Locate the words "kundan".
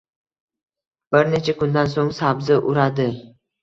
1.61-1.95